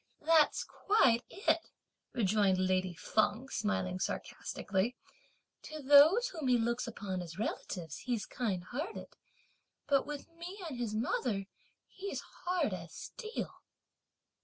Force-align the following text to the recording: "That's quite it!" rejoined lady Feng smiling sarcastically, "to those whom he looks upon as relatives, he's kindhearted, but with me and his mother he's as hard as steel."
"That's 0.21 0.63
quite 0.63 1.21
it!" 1.29 1.69
rejoined 2.13 2.57
lady 2.57 2.95
Feng 2.95 3.49
smiling 3.49 3.99
sarcastically, 3.99 4.95
"to 5.61 5.79
those 5.83 6.29
whom 6.29 6.47
he 6.47 6.57
looks 6.57 6.87
upon 6.87 7.21
as 7.21 7.37
relatives, 7.37 7.99
he's 7.99 8.25
kindhearted, 8.25 9.15
but 9.87 10.07
with 10.07 10.27
me 10.29 10.57
and 10.67 10.79
his 10.79 10.95
mother 10.95 11.45
he's 11.87 12.17
as 12.17 12.21
hard 12.45 12.73
as 12.73 12.95
steel." 12.95 13.53